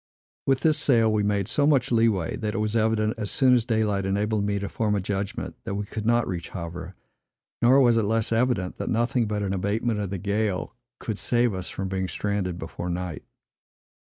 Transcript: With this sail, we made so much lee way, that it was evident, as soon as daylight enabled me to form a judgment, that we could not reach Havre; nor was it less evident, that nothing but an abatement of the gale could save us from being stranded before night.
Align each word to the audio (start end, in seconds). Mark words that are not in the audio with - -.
With 0.47 0.61
this 0.61 0.79
sail, 0.79 1.13
we 1.13 1.21
made 1.21 1.47
so 1.47 1.67
much 1.67 1.91
lee 1.91 2.07
way, 2.09 2.35
that 2.37 2.55
it 2.55 2.57
was 2.57 2.75
evident, 2.75 3.13
as 3.19 3.29
soon 3.29 3.53
as 3.53 3.65
daylight 3.65 4.03
enabled 4.03 4.43
me 4.43 4.57
to 4.57 4.67
form 4.67 4.95
a 4.95 4.99
judgment, 4.99 5.53
that 5.63 5.75
we 5.75 5.85
could 5.85 6.07
not 6.07 6.27
reach 6.27 6.49
Havre; 6.49 6.95
nor 7.61 7.79
was 7.81 7.97
it 7.97 8.01
less 8.05 8.31
evident, 8.31 8.77
that 8.79 8.89
nothing 8.89 9.27
but 9.27 9.43
an 9.43 9.53
abatement 9.53 9.99
of 9.99 10.09
the 10.09 10.17
gale 10.17 10.73
could 10.97 11.19
save 11.19 11.53
us 11.53 11.69
from 11.69 11.87
being 11.87 12.07
stranded 12.07 12.57
before 12.57 12.89
night. 12.89 13.23